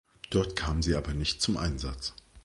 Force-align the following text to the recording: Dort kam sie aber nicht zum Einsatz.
Dort 0.31 0.55
kam 0.55 0.81
sie 0.81 0.95
aber 0.95 1.13
nicht 1.13 1.43
zum 1.43 1.57
Einsatz. 1.57 2.15